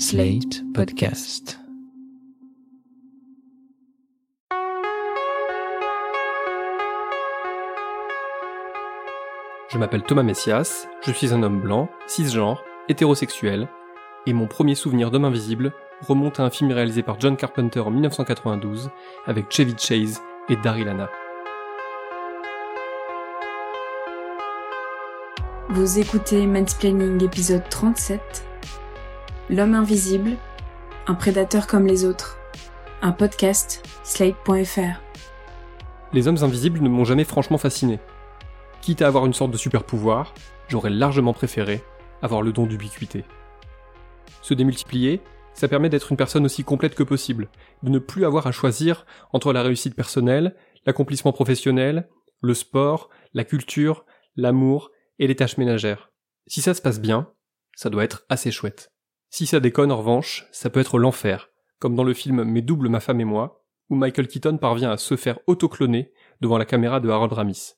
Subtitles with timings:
[0.00, 1.58] Slate Podcast.
[9.68, 13.68] Je m'appelle Thomas Messias, je suis un homme blanc, cisgenre, hétérosexuel,
[14.26, 15.72] et mon premier souvenir d'homme invisible
[16.06, 18.90] remonte à un film réalisé par John Carpenter en 1992
[19.26, 21.10] avec Chevy Chase et Daryl Hannah.
[25.70, 28.47] Vous écoutez Mansplaining épisode 37.
[29.50, 30.32] L'homme invisible,
[31.06, 32.36] un prédateur comme les autres.
[33.00, 35.00] Un podcast, slate.fr.
[36.12, 37.98] Les hommes invisibles ne m'ont jamais franchement fasciné.
[38.82, 40.34] Quitte à avoir une sorte de super pouvoir,
[40.68, 41.82] j'aurais largement préféré
[42.20, 43.24] avoir le don d'ubiquité.
[44.42, 45.22] Se démultiplier,
[45.54, 47.48] ça permet d'être une personne aussi complète que possible,
[47.82, 52.10] de ne plus avoir à choisir entre la réussite personnelle, l'accomplissement professionnel,
[52.42, 54.04] le sport, la culture,
[54.36, 56.10] l'amour et les tâches ménagères.
[56.46, 57.32] Si ça se passe bien,
[57.74, 58.92] ça doit être assez chouette.
[59.30, 62.88] Si ça déconne en revanche, ça peut être l'enfer, comme dans le film Mes doubles
[62.88, 67.00] ma femme et moi, où Michael Keaton parvient à se faire autocloner devant la caméra
[67.00, 67.74] de Harold Ramis.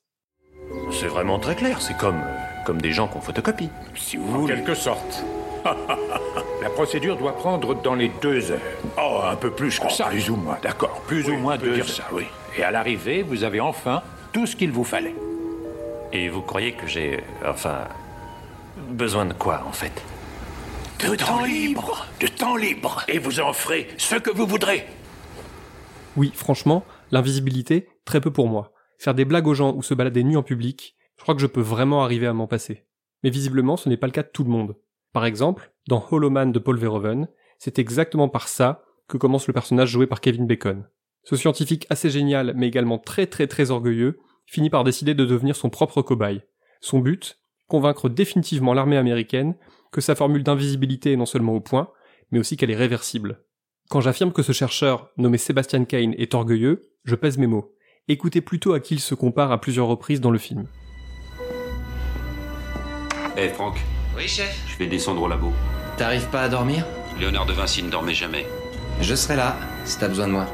[0.93, 2.21] C'est vraiment très clair, c'est comme,
[2.65, 3.69] comme des gens qu'on photocopie.
[3.97, 4.55] Si vous En voulez.
[4.55, 5.25] quelque sorte.
[6.63, 8.61] La procédure doit prendre dans les deux heures.
[8.99, 10.07] Oh, un peu plus que Oh, ça.
[10.07, 11.01] Plus ou moins, d'accord.
[11.07, 11.91] Plus Oui, ou moins deux dire heures.
[11.91, 12.25] ça, oui.
[12.57, 15.15] Et à l'arrivée, vous avez enfin tout ce qu'il vous fallait.
[16.13, 17.23] Et vous croyez que j'ai.
[17.47, 17.85] Enfin.
[18.91, 19.93] besoin de quoi, en fait?
[21.09, 24.85] De temps libre De temps libre Et vous en ferez ce que vous voudrez.
[26.15, 28.75] Oui, franchement, l'invisibilité, très peu pour moi.
[28.99, 31.47] Faire des blagues aux gens ou se balader nu en public, je crois que je
[31.47, 32.85] peux vraiment arriver à m'en passer.
[33.23, 34.77] Mais visiblement, ce n'est pas le cas de tout le monde.
[35.15, 37.29] Par exemple, dans Hollow Man de Paul Verhoeven,
[37.59, 40.85] c'est exactement par ça que commence le personnage joué par Kevin Bacon.
[41.25, 45.57] Ce scientifique assez génial, mais également très très très orgueilleux, finit par décider de devenir
[45.57, 46.43] son propre cobaye.
[46.83, 49.55] Son but Convaincre définitivement l'armée américaine
[49.91, 51.91] que sa formule d'invisibilité est non seulement au point,
[52.31, 53.41] mais aussi qu'elle est réversible.
[53.89, 57.75] Quand j'affirme que ce chercheur, nommé Sebastian Kane, est orgueilleux, je pèse mes mots.
[58.09, 60.67] Écoutez plutôt à qui il se compare à plusieurs reprises dans le film.
[63.37, 63.79] Eh Franck,
[64.17, 64.65] Oui, chef.
[64.69, 65.53] je vais descendre au labo.
[65.97, 66.87] T'arrives pas à dormir?
[67.19, 68.47] Léonard de Vinci ne dormait jamais.
[69.01, 70.47] Je serai là, si t'as besoin de moi.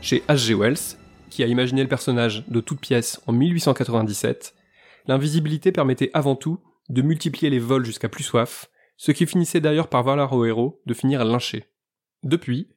[0.00, 0.54] Chez H.G.
[0.54, 0.96] Wells,
[1.30, 4.54] qui a imaginé le personnage de toute pièce en 1897,
[5.06, 9.88] l'invisibilité permettait avant tout de multiplier les vols jusqu'à plus soif, ce qui finissait d'ailleurs
[9.88, 11.64] par valoir au héros de finir lynché.
[12.22, 12.68] Depuis,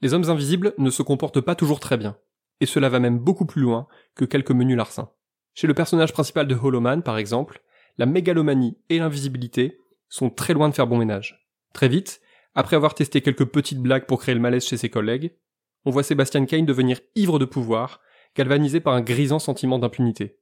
[0.00, 2.16] les hommes invisibles ne se comportent pas toujours très bien,
[2.60, 5.10] et cela va même beaucoup plus loin que quelques menus larcins.
[5.54, 7.62] Chez le personnage principal de Hollow Man, par exemple,
[7.98, 9.78] la mégalomanie et l'invisibilité
[10.08, 11.48] sont très loin de faire bon ménage.
[11.72, 12.20] Très vite,
[12.54, 15.36] après avoir testé quelques petites blagues pour créer le malaise chez ses collègues,
[15.84, 18.00] on voit Sébastien Kane devenir ivre de pouvoir,
[18.36, 20.38] galvanisé par un grisant sentiment d'impunité.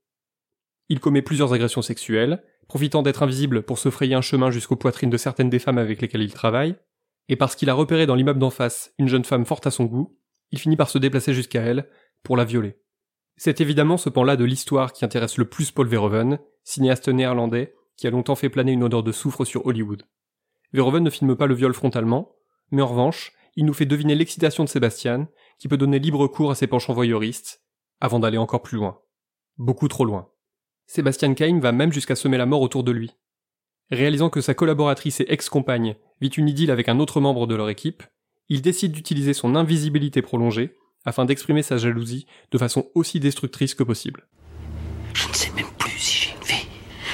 [0.90, 5.08] Il commet plusieurs agressions sexuelles, profitant d'être invisible pour se frayer un chemin jusqu'aux poitrines
[5.08, 6.74] de certaines des femmes avec lesquelles il travaille,
[7.28, 9.84] et parce qu'il a repéré dans l'immeuble d'en face une jeune femme forte à son
[9.84, 10.18] goût,
[10.50, 11.88] il finit par se déplacer jusqu'à elle
[12.24, 12.76] pour la violer.
[13.36, 18.08] C'est évidemment ce pan-là de l'histoire qui intéresse le plus Paul Verhoeven, cinéaste néerlandais qui
[18.08, 20.02] a longtemps fait planer une odeur de soufre sur Hollywood.
[20.72, 22.34] Verhoeven ne filme pas le viol frontalement,
[22.72, 25.28] mais en revanche, il nous fait deviner l'excitation de Sébastien,
[25.58, 27.62] qui peut donner libre cours à ses penchants voyeuristes,
[28.00, 29.00] avant d'aller encore plus loin.
[29.56, 30.30] Beaucoup trop loin.
[30.92, 33.12] Sébastien Kane va même jusqu'à semer la mort autour de lui.
[33.92, 37.70] Réalisant que sa collaboratrice et ex-compagne vit une idylle avec un autre membre de leur
[37.70, 38.02] équipe,
[38.48, 40.74] il décide d'utiliser son invisibilité prolongée
[41.04, 44.26] afin d'exprimer sa jalousie de façon aussi destructrice que possible.
[45.14, 46.66] Je ne sais même plus si j'ai une vie.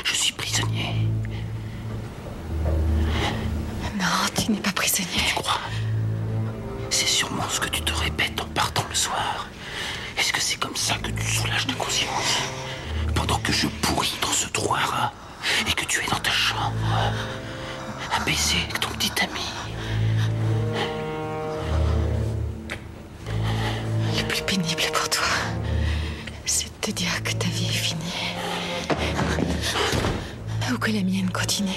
[0.04, 0.94] Je suis prisonnier.
[3.98, 5.20] Non, tu n'es pas prisonnier.
[5.28, 5.60] Tu crois?
[6.88, 9.50] C'est sûrement ce que tu te répètes en partant le soir.
[10.18, 12.38] Est-ce que c'est comme ça que tu soulages ta conscience?
[13.26, 15.12] Pendant que je pourris dans ce trou à rats
[15.68, 16.72] et que tu es dans ta chambre,
[18.14, 19.40] à baiser avec ton petit ami.
[24.16, 25.24] Le plus pénible pour toi,
[26.44, 28.00] c'est de te dire que ta vie est finie.
[30.72, 31.70] Ou que la mienne continue.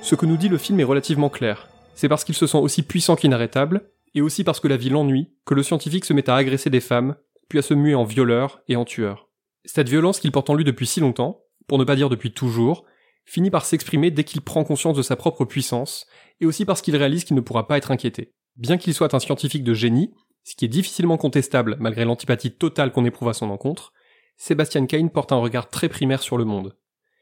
[0.00, 1.66] Ce que nous dit le film est relativement clair.
[1.96, 3.82] C'est parce qu'il se sent aussi puissant qu'inarrêtable,
[4.14, 6.80] et aussi parce que la vie l'ennuie, que le scientifique se met à agresser des
[6.80, 7.16] femmes,
[7.58, 9.28] à se muer en violeur et en tueur.
[9.64, 12.84] Cette violence qu'il porte en lui depuis si longtemps, pour ne pas dire depuis toujours,
[13.24, 16.06] finit par s'exprimer dès qu'il prend conscience de sa propre puissance,
[16.40, 18.32] et aussi parce qu'il réalise qu'il ne pourra pas être inquiété.
[18.56, 20.12] Bien qu'il soit un scientifique de génie,
[20.44, 23.92] ce qui est difficilement contestable malgré l'antipathie totale qu'on éprouve à son encontre,
[24.36, 26.76] Sébastien Kane porte un regard très primaire sur le monde.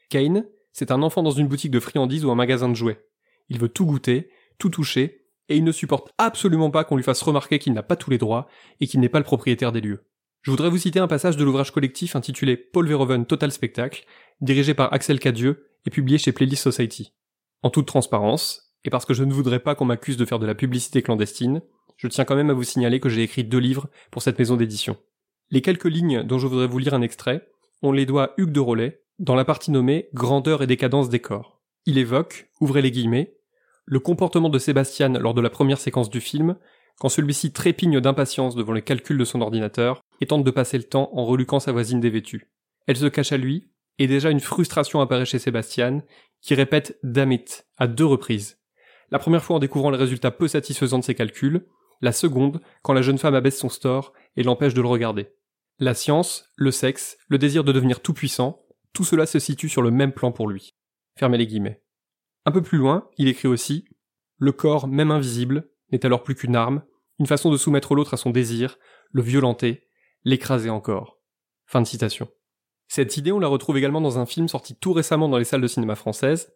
[0.09, 3.05] Kane, c'est un enfant dans une boutique de friandises ou un magasin de jouets.
[3.49, 7.21] Il veut tout goûter, tout toucher, et il ne supporte absolument pas qu'on lui fasse
[7.21, 8.47] remarquer qu'il n'a pas tous les droits
[8.79, 10.05] et qu'il n'est pas le propriétaire des lieux.
[10.41, 14.05] Je voudrais vous citer un passage de l'ouvrage collectif intitulé Paul Verhoeven Total Spectacle,
[14.41, 17.13] dirigé par Axel Cadieux et publié chez Playlist Society.
[17.61, 20.47] En toute transparence, et parce que je ne voudrais pas qu'on m'accuse de faire de
[20.47, 21.61] la publicité clandestine,
[21.95, 24.55] je tiens quand même à vous signaler que j'ai écrit deux livres pour cette maison
[24.55, 24.97] d'édition.
[25.51, 27.47] Les quelques lignes dont je voudrais vous lire un extrait,
[27.83, 31.19] on les doit à Hugues de Rollet, dans la partie nommée Grandeur et décadence des
[31.19, 31.61] corps.
[31.85, 33.35] Il évoque, ouvrez les guillemets,
[33.85, 36.55] le comportement de Sébastien lors de la première séquence du film,
[37.01, 40.83] quand celui-ci trépigne d'impatience devant les calculs de son ordinateur et tente de passer le
[40.83, 42.51] temps en reluquant sa voisine dévêtue.
[42.85, 46.03] Elle se cache à lui, et déjà une frustration apparaît chez Sébastien,
[46.41, 48.59] qui répète Damit à deux reprises.
[49.09, 51.65] La première fois en découvrant les résultats peu satisfaisants de ses calculs,
[52.01, 55.29] la seconde quand la jeune femme abaisse son store et l'empêche de le regarder.
[55.79, 58.63] La science, le sexe, le désir de devenir tout puissant,
[58.93, 60.75] tout cela se situe sur le même plan pour lui.
[61.17, 61.81] Fermez les guillemets.
[62.45, 63.85] Un peu plus loin, il écrit aussi
[64.37, 66.83] Le corps, même invisible, n'est alors plus qu'une arme,
[67.21, 68.79] une façon de soumettre l'autre à son désir,
[69.11, 69.87] le violenter,
[70.23, 71.19] l'écraser encore.
[71.67, 72.27] Fin de citation.
[72.87, 75.61] Cette idée, on la retrouve également dans un film sorti tout récemment dans les salles
[75.61, 76.51] de cinéma françaises.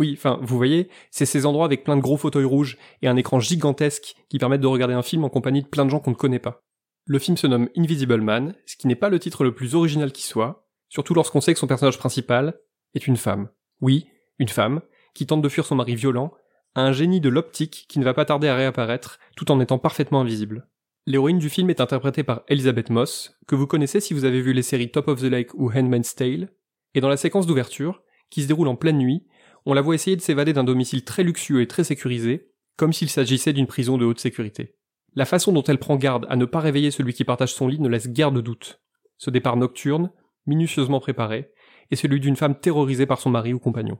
[0.00, 3.14] Oui, enfin, vous voyez, c'est ces endroits avec plein de gros fauteuils rouges et un
[3.14, 6.10] écran gigantesque qui permettent de regarder un film en compagnie de plein de gens qu'on
[6.10, 6.64] ne connaît pas.
[7.04, 10.10] Le film se nomme Invisible Man, ce qui n'est pas le titre le plus original
[10.10, 12.58] qui soit, surtout lorsqu'on sait que son personnage principal
[12.94, 13.50] est une femme.
[13.80, 14.08] Oui,
[14.40, 14.80] une femme,
[15.14, 16.32] qui tente de fuir son mari violent,
[16.80, 20.20] un génie de l'optique qui ne va pas tarder à réapparaître, tout en étant parfaitement
[20.20, 20.68] invisible.
[21.06, 24.52] L'héroïne du film est interprétée par Elizabeth Moss, que vous connaissez si vous avez vu
[24.52, 26.50] les séries Top of the Lake ou Handmaid's Tale,
[26.94, 29.26] et dans la séquence d'ouverture, qui se déroule en pleine nuit,
[29.64, 33.08] on la voit essayer de s'évader d'un domicile très luxueux et très sécurisé, comme s'il
[33.08, 34.76] s'agissait d'une prison de haute sécurité.
[35.14, 37.80] La façon dont elle prend garde à ne pas réveiller celui qui partage son lit
[37.80, 38.80] ne laisse guère de doute.
[39.16, 40.10] Ce départ nocturne,
[40.46, 41.50] minutieusement préparé,
[41.90, 43.98] est celui d'une femme terrorisée par son mari ou compagnon.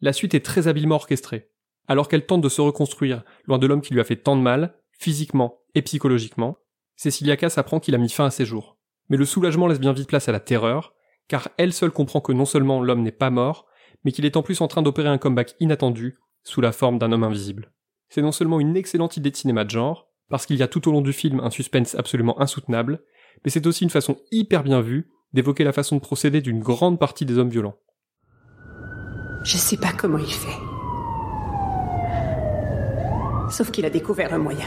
[0.00, 1.50] La suite est très habilement orchestrée.
[1.88, 4.42] Alors qu'elle tente de se reconstruire loin de l'homme qui lui a fait tant de
[4.42, 6.58] mal, physiquement et psychologiquement,
[6.96, 8.78] Cecilia Cass apprend qu'il a mis fin à ses jours.
[9.08, 10.94] Mais le soulagement laisse bien vite place à la terreur,
[11.28, 13.66] car elle seule comprend que non seulement l'homme n'est pas mort,
[14.04, 17.12] mais qu'il est en plus en train d'opérer un comeback inattendu sous la forme d'un
[17.12, 17.72] homme invisible.
[18.08, 20.86] C'est non seulement une excellente idée de cinéma de genre, parce qu'il y a tout
[20.88, 23.02] au long du film un suspense absolument insoutenable,
[23.44, 26.98] mais c'est aussi une façon hyper bien vue d'évoquer la façon de procéder d'une grande
[26.98, 27.76] partie des hommes violents.
[29.44, 30.67] Je sais pas comment il fait.
[33.50, 34.66] Sauf qu'il a découvert un moyen.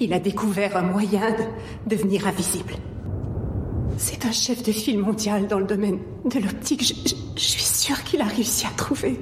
[0.00, 2.74] Il a découvert un moyen de devenir invisible.
[3.96, 6.82] C'est un chef de file mondial dans le domaine de l'optique.
[6.82, 9.18] Je, suis sûre qu'il a réussi à trouver.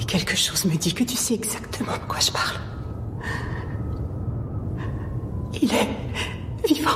[0.00, 2.56] Et quelque chose me dit que tu sais exactement de quoi je parle.
[5.60, 6.90] Il est vivant.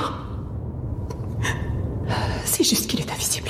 [2.45, 3.49] C'est juste qu'il est invisible.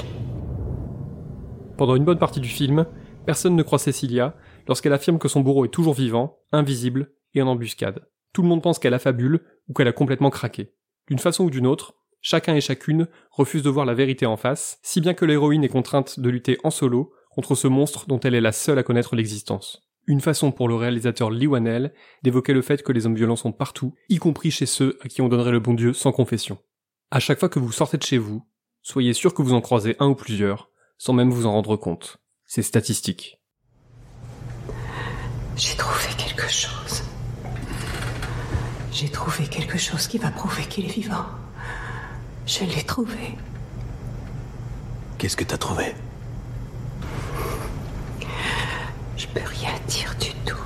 [1.78, 2.86] Pendant une bonne partie du film,
[3.25, 4.35] personne ne croit Cecilia
[4.67, 8.07] lorsqu'elle affirme que son bourreau est toujours vivant, invisible et en embuscade.
[8.33, 10.73] Tout le monde pense qu'elle affabule ou qu'elle a complètement craqué.
[11.07, 14.79] D'une façon ou d'une autre, chacun et chacune refuse de voir la vérité en face,
[14.81, 18.35] si bien que l'héroïne est contrainte de lutter en solo contre ce monstre dont elle
[18.35, 19.81] est la seule à connaître l'existence.
[20.05, 21.93] Une façon pour le réalisateur Lee Wanell
[22.23, 25.21] d'évoquer le fait que les hommes violents sont partout, y compris chez ceux à qui
[25.21, 26.57] on donnerait le bon Dieu sans confession.
[27.09, 28.43] À chaque fois que vous sortez de chez vous,
[28.81, 32.22] soyez sûr que vous en croisez un ou plusieurs, sans même vous en rendre compte.
[32.55, 33.39] C'est statistique.
[35.55, 37.01] J'ai trouvé quelque chose.
[38.91, 41.25] J'ai trouvé quelque chose qui va prouver qu'il est vivant.
[42.45, 43.39] Je l'ai trouvé.
[45.18, 45.95] Qu'est-ce que t'as trouvé?
[49.18, 50.63] Je peux rien dire du tout.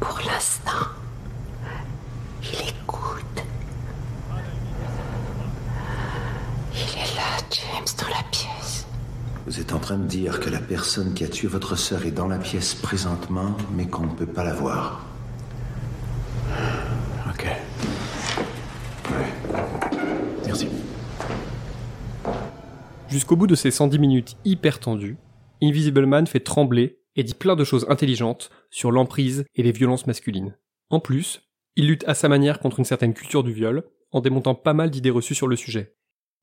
[0.00, 0.88] Pour l'instant,
[2.44, 3.42] il écoute.
[6.74, 8.11] Il est là, James, dans.
[9.52, 12.10] Vous êtes en train de dire que la personne qui a tué votre sœur est
[12.10, 15.04] dans la pièce présentement, mais qu'on ne peut pas la voir.
[17.28, 17.46] Ok.
[20.46, 20.68] Merci.
[23.10, 25.18] Jusqu'au bout de ces 110 minutes hyper tendues,
[25.60, 30.06] Invisible Man fait trembler et dit plein de choses intelligentes sur l'emprise et les violences
[30.06, 30.56] masculines.
[30.88, 31.42] En plus,
[31.76, 34.88] il lutte à sa manière contre une certaine culture du viol, en démontant pas mal
[34.90, 35.94] d'idées reçues sur le sujet.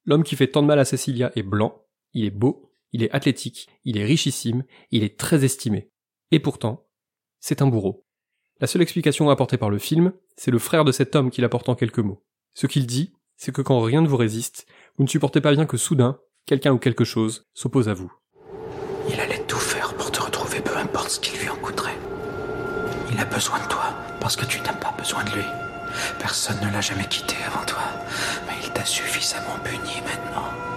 [0.05, 1.81] L'homme qui fait tant de mal à Cecilia est blanc,
[2.13, 5.89] il est beau, il est athlétique, il est richissime, il est très estimé.
[6.31, 6.87] Et pourtant,
[7.39, 8.05] c'est un bourreau.
[8.59, 11.69] La seule explication apportée par le film, c'est le frère de cet homme qui l'apporte
[11.69, 12.23] en quelques mots.
[12.53, 14.67] Ce qu'il dit, c'est que quand rien ne vous résiste,
[14.97, 18.11] vous ne supportez pas bien que soudain, quelqu'un ou quelque chose s'oppose à vous.
[19.07, 21.97] Il allait tout faire pour te retrouver, peu importe ce qui lui en coûterait.
[23.11, 25.45] Il a besoin de toi parce que tu n'as pas besoin de lui.
[26.19, 27.83] Personne ne l'a jamais quitté avant toi,
[28.45, 30.68] mais il t'a suffisamment puni maintenant.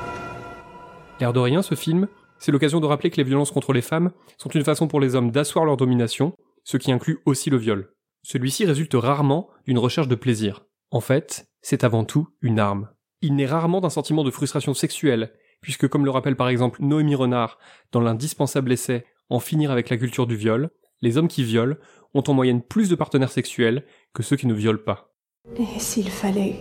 [1.22, 2.08] L'air de rien, ce film,
[2.40, 5.14] c'est l'occasion de rappeler que les violences contre les femmes sont une façon pour les
[5.14, 7.92] hommes d'asseoir leur domination, ce qui inclut aussi le viol.
[8.24, 10.64] Celui-ci résulte rarement d'une recherche de plaisir.
[10.90, 12.88] En fait, c'est avant tout une arme.
[13.20, 17.14] Il naît rarement d'un sentiment de frustration sexuelle, puisque comme le rappelle par exemple Noémie
[17.14, 17.56] Renard
[17.92, 20.70] dans l'indispensable essai En finir avec la culture du viol,
[21.02, 21.76] les hommes qui violent
[22.14, 25.14] ont en moyenne plus de partenaires sexuels que ceux qui ne violent pas.
[25.56, 26.56] Et s'il fallait.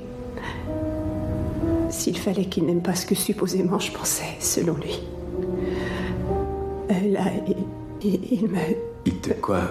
[1.92, 5.00] S'il fallait qu'il n'aime pas ce que supposément je pensais, selon lui.
[6.90, 7.58] Euh, là, il,
[8.02, 8.58] il, il me.
[9.06, 9.62] Il te quoi?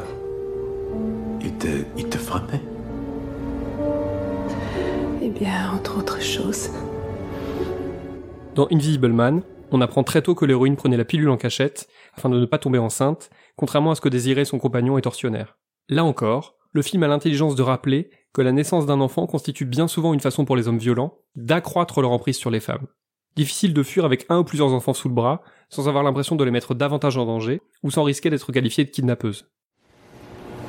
[1.41, 1.67] Il te.
[1.97, 2.61] Il te frappait?
[5.23, 6.71] Eh bien, entre autres choses.
[8.55, 12.29] Dans Invisible Man, on apprend très tôt que l'héroïne prenait la pilule en cachette afin
[12.29, 15.57] de ne pas tomber enceinte, contrairement à ce que désirait son compagnon et tortionnaire.
[15.89, 19.89] Là encore, le film a l'intelligence de rappeler que la naissance d'un enfant constitue bien
[19.89, 22.87] souvent une façon pour les hommes violents d'accroître leur emprise sur les femmes.
[23.37, 26.45] Difficile de fuir avec un ou plusieurs enfants sous le bras sans avoir l'impression de
[26.45, 29.47] les mettre davantage en danger ou sans risquer d'être qualifié de kidnappeuse.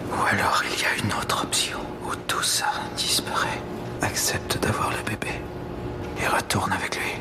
[0.10, 3.62] Ou alors il y a une autre option où tout ça disparaît.
[4.02, 5.32] Accepte d'avoir le bébé
[6.22, 7.12] et retourne avec lui.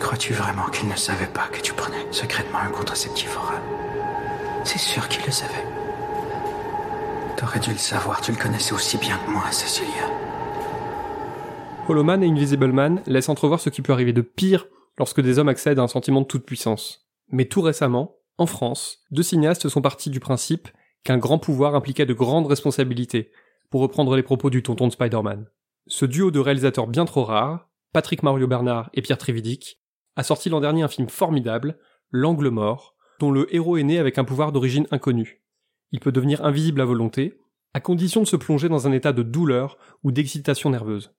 [0.00, 3.62] Crois-tu vraiment qu'il ne savait pas que tu prenais secrètement un contraceptif oral?
[4.64, 5.64] C'est sûr qu'il le savait.
[7.42, 10.08] T'aurais dû le savoir, tu le connaissais aussi bien que moi, Cecilia.
[11.88, 15.40] Hollow Man et Invisible Man laissent entrevoir ce qui peut arriver de pire lorsque des
[15.40, 17.10] hommes accèdent à un sentiment de toute puissance.
[17.32, 20.68] Mais tout récemment, en France, deux cinéastes sont partis du principe
[21.02, 23.32] qu'un grand pouvoir impliquait de grandes responsabilités,
[23.70, 25.46] pour reprendre les propos du tonton de Spider-Man.
[25.88, 29.80] Ce duo de réalisateurs bien trop rares, Patrick Mario Bernard et Pierre Trividic,
[30.14, 31.76] a sorti l'an dernier un film formidable,
[32.12, 35.42] L'angle mort, dont le héros est né avec un pouvoir d'origine inconnue.
[35.92, 37.38] Il peut devenir invisible à volonté,
[37.74, 41.14] à condition de se plonger dans un état de douleur ou d'excitation nerveuse.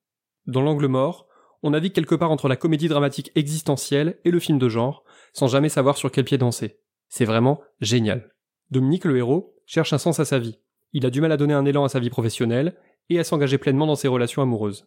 [0.46, 1.26] Dans L'angle mort,
[1.62, 5.46] on navigue quelque part entre la comédie dramatique existentielle et le film de genre, sans
[5.46, 6.78] jamais savoir sur quel pied danser.
[7.08, 8.34] C'est vraiment génial.
[8.70, 10.58] Dominique, le héros, cherche un sens à sa vie.
[10.92, 12.76] Il a du mal à donner un élan à sa vie professionnelle
[13.08, 14.86] et à s'engager pleinement dans ses relations amoureuses.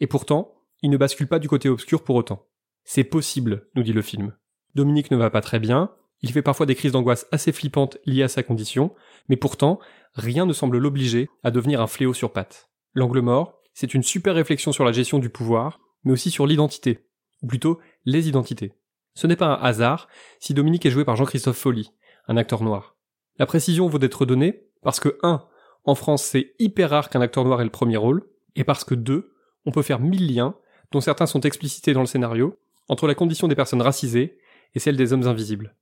[0.00, 2.46] Et pourtant, il ne bascule pas du côté obscur pour autant.
[2.84, 4.34] C'est possible, nous dit le film.
[4.74, 5.90] Dominique ne va pas très bien,
[6.22, 8.94] il fait parfois des crises d'angoisse assez flippantes liées à sa condition,
[9.28, 9.78] mais pourtant,
[10.14, 12.68] rien ne semble l'obliger à devenir un fléau sur pattes.
[12.94, 17.06] L'angle mort, c'est une super réflexion sur la gestion du pouvoir, mais aussi sur l'identité,
[17.42, 18.72] ou plutôt les identités.
[19.14, 20.08] Ce n'est pas un hasard
[20.40, 21.92] si Dominique est joué par Jean-Christophe Folly,
[22.26, 22.96] un acteur noir.
[23.38, 25.44] La précision vaut d'être donnée parce que 1.
[25.84, 28.94] En France, c'est hyper rare qu'un acteur noir ait le premier rôle, et parce que
[28.94, 29.32] 2.
[29.64, 30.54] On peut faire mille liens,
[30.92, 32.58] dont certains sont explicités dans le scénario,
[32.88, 34.38] entre la condition des personnes racisées
[34.74, 35.76] et celle des hommes invisibles.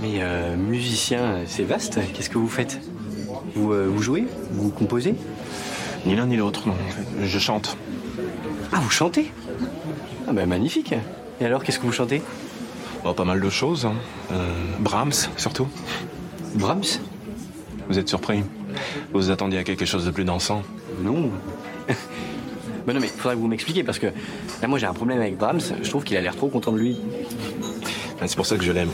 [0.00, 1.98] Mais euh, musicien, c'est vaste.
[2.14, 2.78] Qu'est-ce que vous faites?
[3.54, 4.26] Vous, euh, vous jouez?
[4.52, 5.14] Vous composez?
[6.04, 6.74] Ni l'un ni l'autre, non.
[7.22, 7.76] Je chante.
[8.72, 9.32] Ah, vous chantez?
[10.28, 10.94] Ah bah magnifique.
[11.40, 12.22] Et alors, qu'est-ce que vous chantez?
[13.04, 13.86] Bon, pas mal de choses.
[13.86, 13.94] hein.
[14.32, 15.68] Euh, Brahms, surtout.
[16.54, 17.00] Brahms?
[17.88, 18.40] Vous êtes surpris
[19.12, 20.62] Vous vous attendiez à quelque chose de plus dansant
[21.02, 21.30] Non.
[21.88, 24.06] bah non, mais faudrait que vous m'expliquiez parce que
[24.60, 25.60] là, moi, j'ai un problème avec Brahms.
[25.82, 26.98] Je trouve qu'il a l'air trop content de lui.
[28.18, 28.90] Ben, C'est pour ça que je l'aime.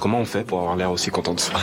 [0.00, 1.60] Comment on fait pour avoir l'air aussi content de soi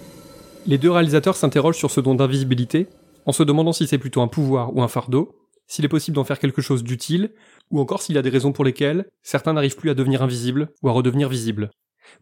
[0.66, 2.88] Les deux réalisateurs s'interrogent sur ce don d'invisibilité,
[3.26, 6.24] en se demandant si c'est plutôt un pouvoir ou un fardeau, s'il est possible d'en
[6.24, 7.32] faire quelque chose d'utile,
[7.70, 10.68] ou encore s'il y a des raisons pour lesquelles certains n'arrivent plus à devenir invisibles
[10.82, 11.70] ou à redevenir visibles.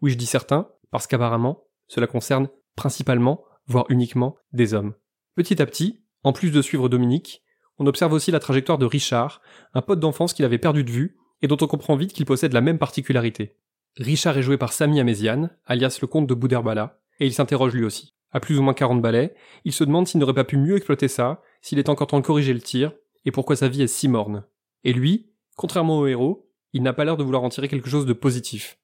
[0.02, 4.94] Oui, je dis certains, parce qu'apparemment, cela concerne principalement, voire uniquement, des hommes.
[5.34, 7.42] Petit à petit, en plus de suivre Dominique,
[7.78, 9.40] on observe aussi la trajectoire de Richard,
[9.74, 12.52] un pote d'enfance qu'il avait perdu de vue, et dont on comprend vite qu'il possède
[12.52, 13.56] la même particularité.
[13.96, 17.84] Richard est joué par Sami Améziane, alias le comte de Bouderbala, et il s'interroge lui
[17.84, 18.14] aussi.
[18.30, 21.08] À plus ou moins 40 balais, il se demande s'il n'aurait pas pu mieux exploiter
[21.08, 22.92] ça, s'il est encore temps de corriger le tir,
[23.24, 24.44] et pourquoi sa vie est si morne.
[24.84, 28.06] Et lui, contrairement au héros, il n'a pas l'air de vouloir en tirer quelque chose
[28.06, 28.78] de positif.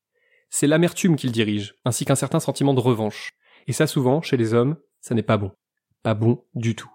[0.50, 3.30] C'est l'amertume qu'il dirige, ainsi qu'un certain sentiment de revanche.
[3.68, 5.52] Et ça souvent, chez les hommes, ça n'est pas bon.
[6.02, 6.90] Pas bon du tout.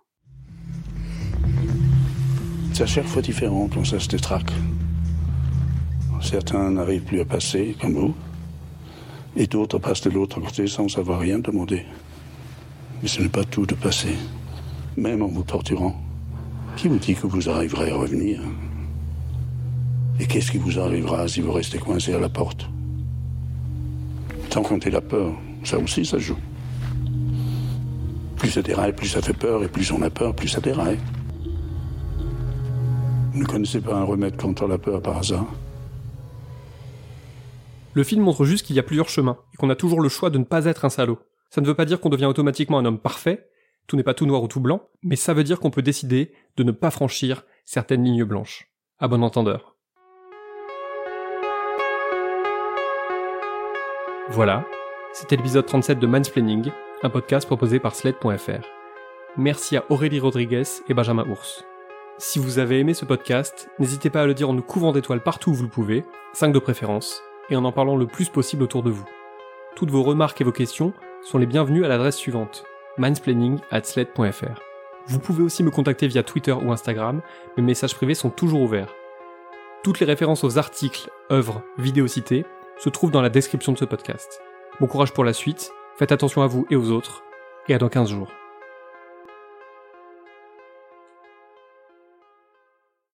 [2.79, 4.51] À chaque fois différent quand ça se détraque.
[6.21, 8.13] Certains n'arrivent plus à passer, comme vous,
[9.35, 11.85] et d'autres passent de l'autre côté sans savoir rien demander.
[13.01, 14.15] Mais ce n'est pas tout de passer,
[14.95, 15.95] même en vous torturant.
[16.77, 18.39] Qui vous dit que vous arriverez à revenir?
[20.19, 22.69] Et qu'est-ce qui vous arrivera si vous restez coincé à la porte?
[24.53, 26.37] Sans compter la peur, ça aussi, ça joue.
[28.37, 30.99] Plus ça déraille, plus ça fait peur, et plus on a peur, plus ça déraille.
[33.33, 35.47] Vous ne connaissez pas un remède contre la peur par hasard?
[37.93, 40.29] Le film montre juste qu'il y a plusieurs chemins, et qu'on a toujours le choix
[40.29, 41.19] de ne pas être un salaud.
[41.49, 43.49] Ça ne veut pas dire qu'on devient automatiquement un homme parfait,
[43.87, 46.31] tout n'est pas tout noir ou tout blanc, mais ça veut dire qu'on peut décider
[46.55, 48.71] de ne pas franchir certaines lignes blanches.
[48.99, 49.75] À bon entendeur.
[54.29, 54.65] Voilà,
[55.11, 56.71] c'était l'épisode 37 de Mansplaining,
[57.03, 58.65] un podcast proposé par Sled.fr.
[59.35, 61.65] Merci à Aurélie Rodriguez et Benjamin Ours.
[62.17, 65.23] Si vous avez aimé ce podcast, n'hésitez pas à le dire en nous couvrant d'étoiles
[65.23, 67.21] partout où vous le pouvez, 5 de préférence,
[67.51, 69.05] et en en parlant le plus possible autour de vous.
[69.75, 72.63] Toutes vos remarques et vos questions sont les bienvenues à l'adresse suivante
[72.97, 74.61] mansplaining at sled.fr.
[75.07, 77.21] Vous pouvez aussi me contacter via Twitter ou Instagram,
[77.57, 78.93] mes messages privés sont toujours ouverts.
[79.83, 82.45] Toutes les références aux articles, œuvres, vidéos citées
[82.77, 84.41] se trouvent dans la description de ce podcast.
[84.79, 87.23] Bon courage pour la suite, faites attention à vous et aux autres,
[87.67, 88.40] et à dans 15 jours.